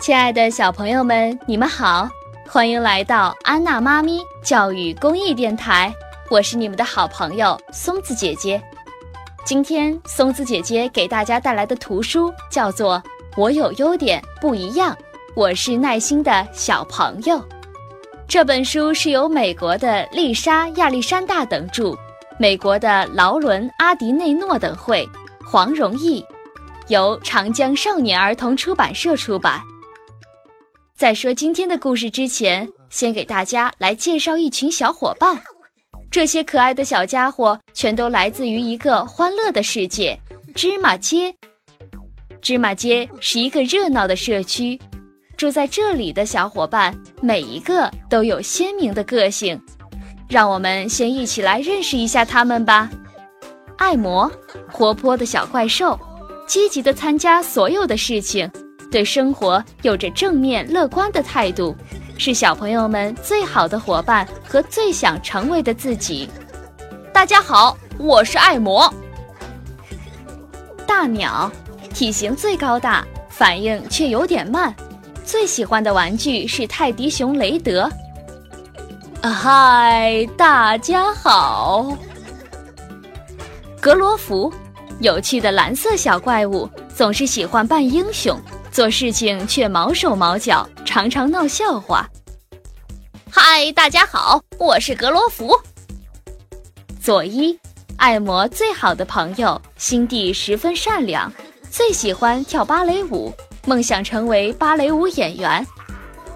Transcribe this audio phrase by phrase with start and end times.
[0.00, 2.08] 亲爱的小朋友们，你们好，
[2.48, 5.94] 欢迎来到安娜妈咪教育公益电台，
[6.30, 8.60] 我是你们的好朋友松子姐姐。
[9.44, 12.96] 今天松子姐姐给大家带来的图书叫做
[13.36, 14.94] 《我有优点不一样》，
[15.36, 17.38] 我是耐心的小朋友。
[18.26, 21.94] 这本书是由美国的丽莎·亚历山大等著，
[22.38, 25.06] 美国的劳伦·阿迪内诺等绘，
[25.44, 26.24] 黄荣毅，
[26.88, 29.60] 由长江少年儿童出版社出版。
[31.00, 35.34] 在说今天的故事之前，先给大家来介绍一群小伙伴。
[36.10, 40.14] 这些可爱的小家伙全都来自于一个欢乐的世界——
[40.54, 41.34] 芝麻街。
[42.42, 44.78] 芝麻街是一个热闹的社区，
[45.38, 49.58] 住在这里的小伙伴每一个都有鲜明的个性。
[50.28, 52.90] 让我们先一起来认识一下他们吧。
[53.78, 54.30] 爱魔，
[54.70, 55.98] 活泼的小怪兽，
[56.46, 58.50] 积极的参加所有的事情。
[58.90, 61.76] 对生活有着正面乐观的态度，
[62.18, 66.28] 是小朋友们最好的伙伴和最想成为的自己。
[67.12, 68.92] 大家好，我是爱魔。
[70.86, 71.50] 大鸟，
[71.94, 74.74] 体型最高大，反应却有点慢，
[75.24, 77.88] 最喜欢的玩具是泰迪熊雷德。
[79.22, 81.96] 嗨，大家好。
[83.80, 84.52] 格罗弗，
[84.98, 88.38] 有趣的蓝色小怪物，总是喜欢扮英雄。
[88.70, 92.08] 做事情却毛手毛脚，常常闹笑话。
[93.28, 95.58] 嗨，大家好，我是格罗弗。
[97.02, 97.58] 佐伊，
[97.96, 101.32] 艾摩最好的朋友，心地十分善良，
[101.68, 103.32] 最喜欢跳芭蕾舞，
[103.66, 105.66] 梦想成为芭蕾舞演员。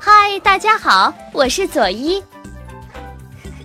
[0.00, 2.20] 嗨，大家好，我是佐伊。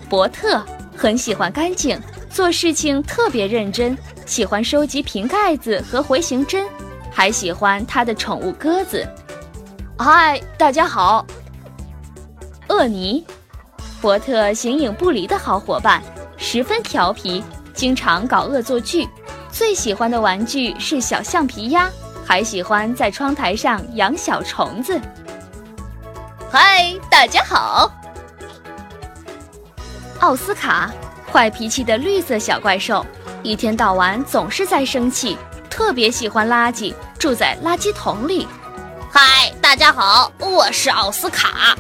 [0.08, 0.64] 伯特
[0.96, 6.64] 很喜欢干净，做事情特别认真，喜欢收集瓶盖子和回形针。
[7.12, 9.06] 还喜欢他的宠物鸽子。
[9.98, 11.26] 嗨，大家好。
[12.70, 13.24] 厄尼，
[14.00, 16.02] 伯特形影不离的好伙伴，
[16.38, 17.44] 十分调皮，
[17.74, 19.08] 经常搞恶作剧。
[19.52, 21.90] 最喜欢的玩具是小橡皮鸭，
[22.26, 25.00] 还喜欢在窗台上养小虫子。
[26.50, 27.94] 嗨，大家好。
[30.22, 30.90] 奥斯卡，
[31.32, 33.06] 坏脾气的绿色小怪兽，
[33.44, 35.38] 一天到晚总是在生气。
[35.70, 38.48] 特别喜欢垃圾，住在垃圾桶里。
[39.12, 41.78] 嗨，大家好，我是奥斯卡。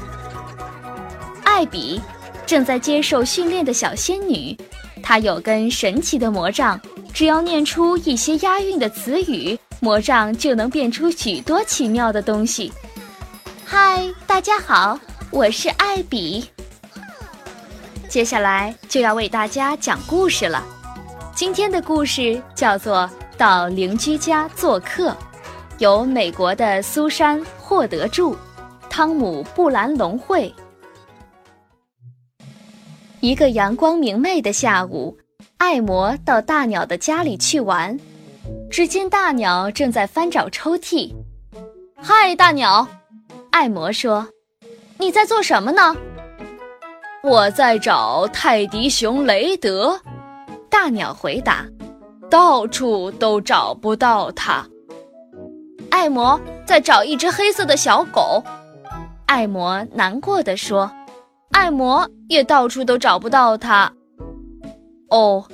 [1.44, 2.00] 艾比，
[2.46, 4.56] 正在接受训练的小仙女，
[5.02, 6.80] 她有根神奇的魔杖，
[7.12, 12.72] 只要念出一些押韵的词语，魔杖就能变出许多奇妙的东西。
[13.66, 15.00] 嗨，大家好，
[15.32, 16.48] 我是艾比。
[18.08, 20.64] 接下来就要为大家讲故事了，
[21.34, 23.10] 今天的故事叫做。
[23.38, 25.18] 到邻居家做客，
[25.82, 28.36] 由美国的苏珊·霍德著，
[28.88, 30.54] 汤姆·布兰龙绘。
[33.20, 35.18] 一个阳光明媚的下午，
[35.58, 38.00] 爱魔到大鸟的家里去玩，
[38.70, 41.12] 只见大鸟正在翻找抽屉。
[41.98, 42.88] 嗨，大鸟，
[43.50, 44.28] 爱魔说
[45.00, 45.96] ：“你在做什么呢？”
[47.26, 50.00] 我在找泰迪熊雷德。
[50.70, 51.66] 大鸟回答。
[52.30, 54.66] 到处都找不到它。
[55.92, 58.44] 爱魔在找一只黑色的小狗。
[59.28, 60.92] 爱魔难过的说
[61.54, 63.92] ：“爱魔也到处都找不到它。”
[65.12, 65.46] 哦，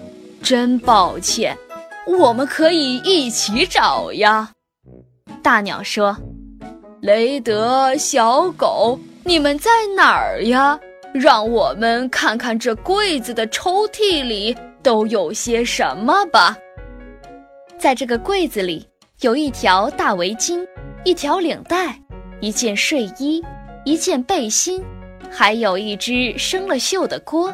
[0.42, 1.58] 真抱歉。
[2.08, 4.50] 我们可以一起找呀。
[5.44, 6.16] 大鸟说
[7.02, 10.80] ：“雷德，小狗，你们在哪儿呀？
[11.14, 16.56] 让我们看看这柜子的抽屉里都有些什么吧。”
[17.78, 18.88] 在这个柜子里，
[19.22, 20.64] 有一条大围巾，
[21.04, 22.00] 一条领带，
[22.40, 23.44] 一件睡衣，
[23.84, 24.86] 一件背心，
[25.32, 27.52] 还有一只生了锈的锅。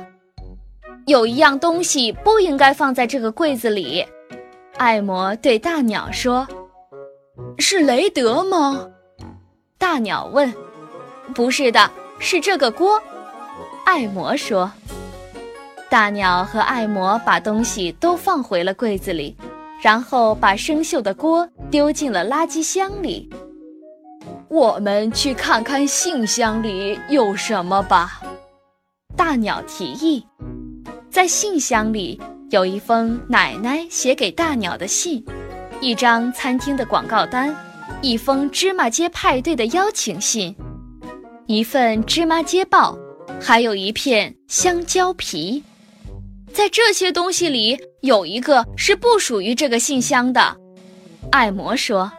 [1.05, 4.05] 有一样东西不应该放在这个柜子里，
[4.75, 6.45] 爱魔对大鸟说
[7.57, 8.85] ：“是雷德吗？”
[9.79, 10.53] 大鸟问
[11.33, 11.89] ：“不是的，
[12.19, 13.01] 是这个锅。”
[13.87, 14.69] 爱魔说。
[15.89, 19.37] 大鸟和爱魔把东西都放回了柜子里。
[19.81, 23.29] 然后把生锈的锅丢进了垃圾箱里。
[24.49, 28.21] 我们去看看信箱里有什么吧。
[29.15, 30.25] 大鸟提议，
[31.09, 32.19] 在信箱里
[32.51, 35.23] 有一封奶奶写给大鸟的信，
[35.81, 37.55] 一张餐厅的广告单，
[38.01, 40.55] 一封芝麻街派对的邀请信，
[41.47, 42.97] 一份芝麻街报，
[43.41, 45.63] 还有一片香蕉皮。
[46.53, 50.55] 在这些东西里，有一个是不属于这个信箱的。
[51.33, 52.11] 爱魔说：“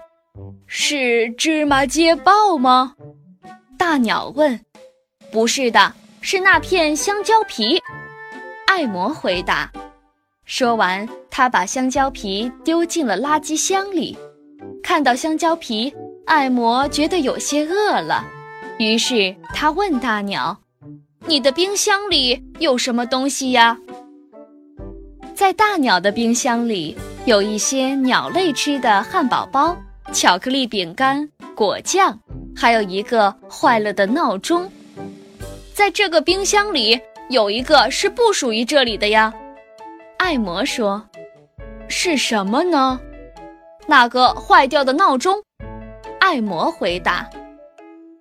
[0.66, 2.96] 是芝麻街豹吗？
[3.78, 4.58] 大鸟问。
[5.30, 7.80] 不是的，是那片香蕉皮。
[8.66, 9.70] 爱魔回答。
[10.44, 14.18] 说完，他把香蕉皮丢进了垃圾箱里。
[14.82, 15.94] 看到香蕉皮，
[16.26, 18.24] 爱魔觉得有些饿了，
[18.80, 20.58] 于是他问大鸟
[21.24, 23.78] ：“你的冰箱里有什么东西呀？”
[25.36, 29.74] 在大鸟的冰箱里有一些鸟类吃的汉堡包、
[30.12, 31.26] 巧克力饼干、
[31.56, 32.18] 果酱，
[32.54, 34.70] 还有一个坏了的闹钟。
[35.72, 37.00] 在这个冰箱里
[37.30, 39.32] 有一个是不属于这里的呀，
[40.18, 41.02] 爱魔说
[41.88, 43.00] ：“是什么呢？”
[43.88, 45.42] 那个坏掉的闹钟。
[46.20, 47.26] 爱魔回答。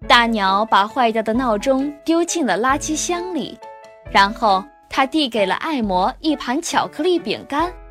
[0.08, 3.60] 大鸟把坏掉的闹钟丢进了垃圾箱里，
[4.10, 7.70] 然后他递给了爱魔一盘巧克力饼干。“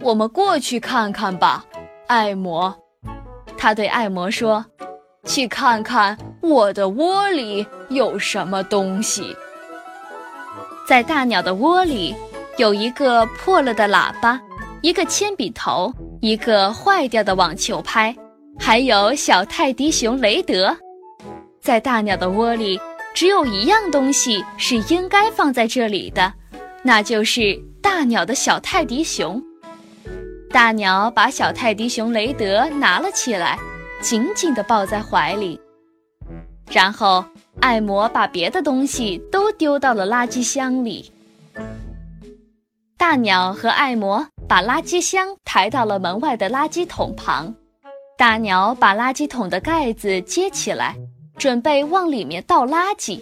[0.00, 1.64] 我们过去看看吧，
[2.06, 2.76] 爱魔。”
[3.56, 4.64] 他对爱魔说。
[5.28, 9.36] 去看看我的窝里有什么东西。
[10.86, 12.14] 在大鸟的窝里，
[12.58, 14.40] 有一个破了的喇叭，
[14.82, 18.14] 一个铅笔头，一个坏掉的网球拍，
[18.56, 20.76] 还有小泰迪熊雷德。
[21.60, 22.80] 在大鸟的窝里，
[23.12, 26.32] 只有一样东西是应该放在这里的，
[26.84, 29.42] 那就是大鸟的小泰迪熊。
[30.50, 33.58] 大鸟把小泰迪熊雷德拿了起来。
[34.02, 35.58] 紧紧地抱在怀里，
[36.70, 37.24] 然后
[37.60, 41.10] 爱魔把别的东西都丢到了垃圾箱里。
[42.98, 47.52] 大鸟和爱魔把垃圾箱抬到了门外的垃圾桶旁。
[48.18, 50.94] 大鸟把垃圾桶的盖子接起来，
[51.38, 53.18] 准备往里面倒垃圾。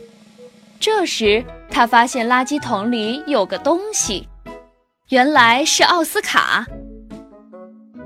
[0.81, 4.29] 这时，他发现垃圾桶里有个东西，
[5.11, 6.67] 原来是奥斯卡。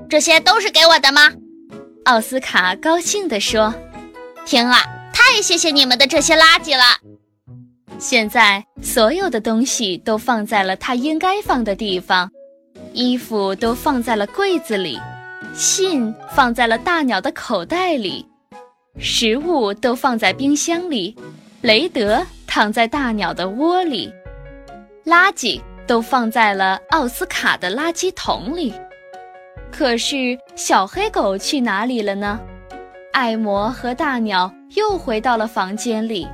[0.09, 1.31] 这些都是给我的吗？
[2.05, 3.71] 奥斯卡高兴地说
[4.43, 4.83] ：“天啊，
[5.13, 6.83] 太谢谢你们的这些垃圾了！
[7.99, 12.27] 现在所有的东西都放在了它应该放的地方，
[12.91, 14.99] 衣服都放在了柜子里，
[15.53, 18.25] 信放在了大鸟的口袋里，
[18.97, 21.15] 食物都放在冰箱里，
[21.61, 24.11] 雷德躺在大鸟的窝里，
[25.05, 28.73] 垃圾都放在了奥斯卡的垃圾桶里。”
[29.79, 32.37] 可是小黑狗去哪里了呢？
[33.13, 36.27] 爱魔和大鸟又回到了房间里，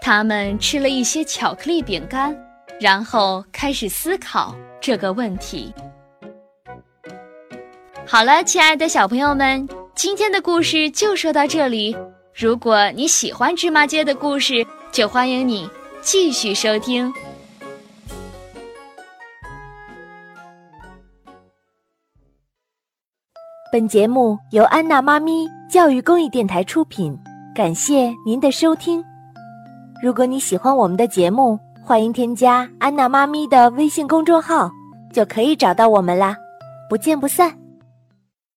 [0.00, 2.36] 他们吃了一些巧克力饼干，
[2.80, 5.72] 然后开始思考这个问题。
[8.04, 11.96] 好了，亲爱的小朋友们，今天的故事就说到这里。
[12.34, 15.70] 如果你喜欢芝麻街的故事，就欢迎你
[16.02, 17.14] 继续收听。
[23.76, 27.14] 本节目由安娜妈咪教育公益电台出品，
[27.54, 29.04] 感谢您的收听。
[30.02, 34.70] 如果你喜欢我们的节目，欢迎添加安娜妈咪的微信公众号，
[35.12, 36.34] 就可以找到我们啦。
[36.88, 37.52] 不见不散。